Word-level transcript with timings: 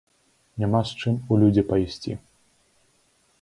Няма 0.63 0.81
з 0.91 0.97
чым 1.03 1.19
у 1.35 1.37
людзі 1.43 1.63
пайсці. 1.73 2.17